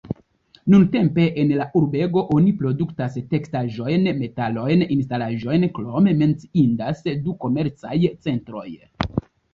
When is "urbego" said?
1.79-2.23